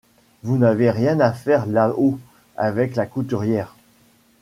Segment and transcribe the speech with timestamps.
[0.41, 2.17] Vous n'avez rien à faire là-haut,
[2.57, 3.75] avec la couturière?